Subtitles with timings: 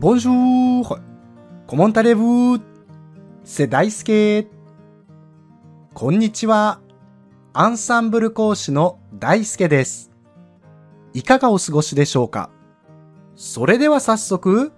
[0.00, 0.98] Bonjour!
[1.66, 2.58] Comment allez-vous?
[3.44, 4.48] C'est 大輔。
[5.92, 6.80] こんにちは。
[7.52, 10.10] アンサンブル講師の大輔です。
[11.12, 12.48] いかがお過ごしでしょうか？
[13.36, 14.72] それでは早速、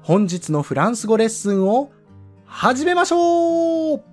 [0.00, 1.90] 本日のフランス語レッスンを
[2.46, 4.04] 始めましょう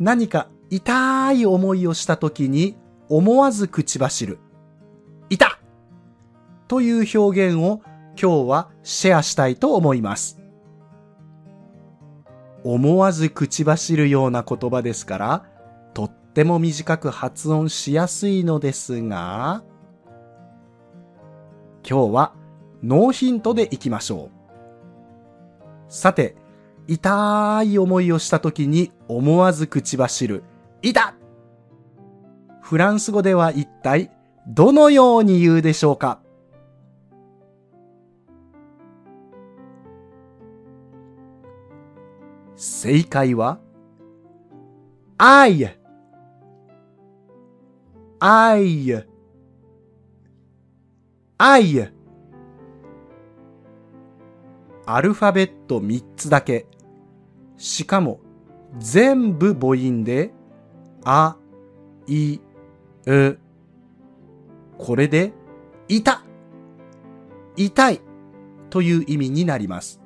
[0.00, 2.78] 何か痛い思いをした時に
[3.10, 4.38] 思わず口走る。
[5.28, 5.60] いた
[6.66, 7.82] という表現を
[8.20, 10.40] 今日はシェアしたいと思います。
[12.62, 15.44] 思わず口走るような言葉ですから、
[15.92, 19.62] とっても短く発音しやすいのですが、
[21.88, 22.34] 今日は
[22.82, 24.30] ノーヒントでいきましょう。
[25.88, 26.36] さて、
[26.86, 30.44] 痛い思いをした時に思わず口走る、
[30.82, 31.14] いた
[32.62, 34.10] フランス語では一体
[34.48, 36.20] どのように言うでしょうか？
[42.56, 43.58] 正解は、
[45.18, 45.64] あい、
[48.20, 49.04] あい、
[51.38, 51.92] あい。
[54.86, 56.66] アルファベット3つだけ。
[57.56, 58.20] しかも、
[58.78, 60.32] 全部母音で、
[61.04, 61.36] あ、
[62.06, 62.38] い、
[63.06, 63.38] う。
[64.78, 65.32] これで、
[65.88, 66.22] いた、
[67.56, 68.00] 痛い
[68.70, 70.03] という意味になります。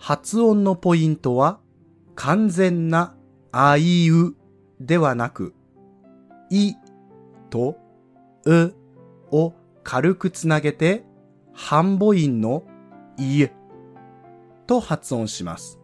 [0.00, 1.60] 発音のポイントは、
[2.14, 3.14] 完全な
[3.52, 4.34] あいう
[4.80, 5.54] ではなく、
[6.48, 6.74] い
[7.50, 7.76] と
[8.46, 8.74] う
[9.30, 9.52] を
[9.84, 11.04] 軽くつなげて、
[11.52, 12.64] 半母音の
[13.18, 13.46] い
[14.66, 15.78] と発音します。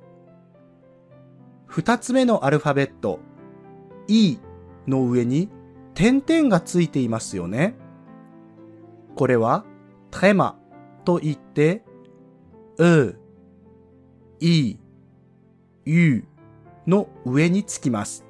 [1.66, 3.20] 二つ目のアルファベット、
[4.08, 4.38] い
[4.86, 5.50] の上に
[5.92, 7.76] 点々がついていますよね。
[9.14, 9.66] これは、
[10.10, 10.58] トレマ
[11.04, 11.84] と言って、
[12.78, 13.25] う、
[14.40, 14.76] い、
[15.84, 16.24] ゆ
[16.86, 18.24] の上につきます。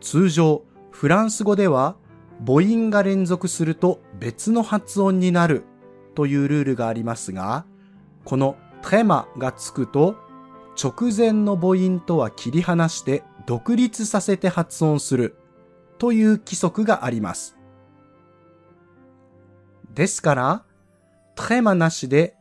[0.00, 1.96] 通常、フランス語では
[2.44, 5.64] 母音が連続すると別の発音になる
[6.14, 7.64] というルールがありますが、
[8.24, 10.16] このトレマがつくと
[10.82, 15.36] 直前の母音とは切り離して独立させて発音する
[15.98, 17.56] という規則があります。
[19.94, 20.64] ですから、
[21.34, 22.36] トレマなしで、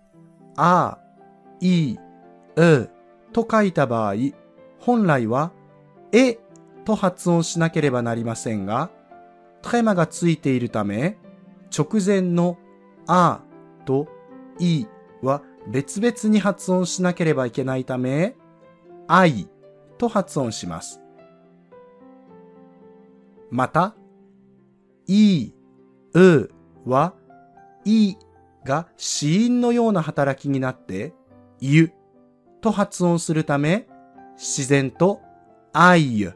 [0.56, 0.99] あ、
[1.62, 1.98] い、
[2.56, 2.90] う
[3.32, 4.16] と書いた場合、
[4.80, 5.52] 本来は、
[6.12, 6.40] え
[6.86, 8.90] と発音しなければなりませんが、
[9.62, 11.18] トレマがついているため、
[11.76, 12.58] 直前の
[13.08, 13.42] あ
[13.86, 14.08] と
[14.60, 14.86] い
[15.22, 18.36] は別々に発音しなければいけないため、
[19.08, 19.50] あい
[19.98, 21.02] と発音します。
[23.52, 23.96] また、
[25.08, 25.52] い、
[26.14, 26.50] う
[26.86, 27.14] は、
[27.86, 28.16] い
[28.64, 31.14] が子音のような働きになって、
[31.62, 31.92] ゆ
[32.62, 33.88] と発音するため、
[34.36, 35.22] 自然と
[35.74, 36.34] あいゆ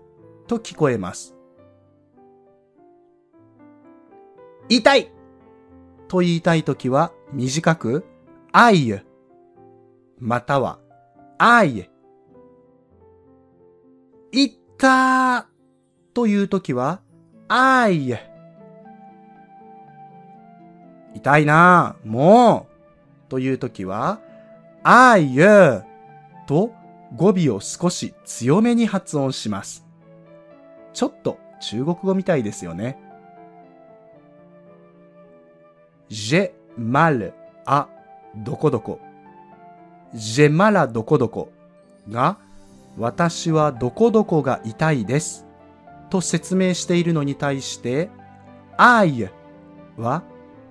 [0.47, 1.35] と聞こえます。
[4.69, 5.11] 痛い
[6.07, 8.05] と言いたいときは短く、
[8.51, 9.01] あいゆ
[10.19, 10.79] または、
[11.37, 11.89] あい
[14.31, 15.45] いったー
[16.13, 17.01] というときは、
[17.47, 18.09] あい
[21.15, 23.29] 痛いなぁ、もう。
[23.29, 24.21] というときは、
[24.83, 25.81] あいゆ
[26.45, 26.73] と
[27.15, 29.85] 語尾を少し強めに発音します。
[30.93, 32.97] ちょっと中国語みたいですよね。
[36.09, 37.33] j'ai mal
[37.65, 37.87] à
[38.35, 38.99] どこどこ。
[40.13, 41.49] j'ai mal à どこどこ
[42.09, 42.37] が
[42.97, 45.47] 私はどこどこが痛いです
[46.09, 48.09] と説明しているのに対して、
[48.77, 49.29] I
[49.97, 50.23] は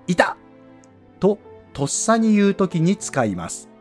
[0.06, 0.36] いた
[1.18, 1.38] と
[1.72, 3.71] とっさに言うときに使います。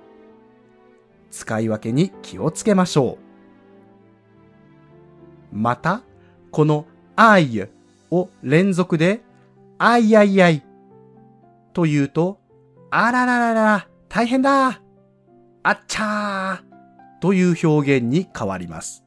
[1.32, 3.18] 使い分けに気をつけましょ
[5.54, 5.56] う。
[5.56, 6.04] また、
[6.52, 6.86] この
[7.16, 7.68] I
[8.12, 9.22] を連続で、
[9.80, 10.64] あいあいあい
[11.74, 12.40] と言うと、
[12.90, 14.82] あらららら、大変だ
[15.64, 19.04] あっちゃーという表現に変わります。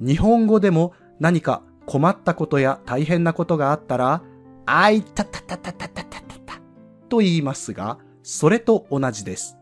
[0.00, 4.22] 日本語でも何か困ったことや大変なことがあったら、
[4.66, 6.60] あいたたたたたたたたた
[7.08, 9.56] と言いますが、それと同じです。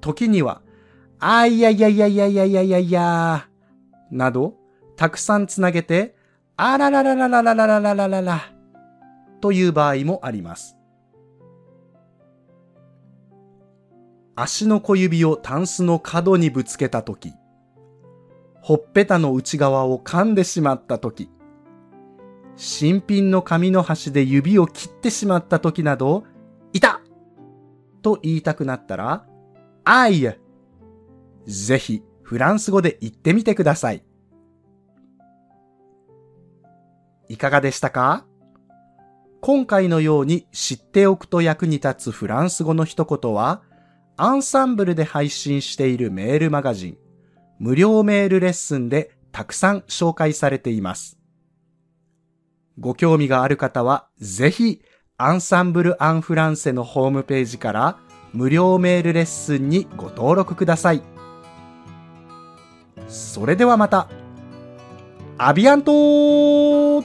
[0.00, 0.62] 時には、
[1.20, 3.48] あいやいやいやいやいやいやいやいや
[4.10, 4.54] など、
[4.96, 6.16] たくさんつなげて、
[6.56, 8.40] あらららららららららららら
[9.40, 10.76] という場合もあります。
[14.34, 17.32] 足の小指をタンスの角にぶつけたとき、
[18.60, 21.30] ほっぺたの内側を噛んでしまったとき、
[22.56, 26.24] 新品の紙の端で指を切ってしまった時など、
[26.72, 27.00] いた
[28.02, 29.26] と言いたくなったら、
[29.90, 30.20] あい
[31.46, 34.04] ぜひフランス語で言ってみてください。
[37.30, 38.26] いかがでしたか？
[39.40, 43.62] 今回のように知っておくと役に立つフランス語の一言は、
[44.18, 46.98] アンサンブルで配信しているメールマガジン、
[47.58, 51.18] 無料メールレッスンでたくさん紹介されています。
[52.78, 54.82] ご興味がある方は、ぜひ、
[55.16, 57.98] アンサンブル・アン・フランセのホームページから
[58.32, 61.02] 無料メールレッスンにご登録ください。
[63.08, 64.08] それではまた。
[65.38, 67.02] アビアント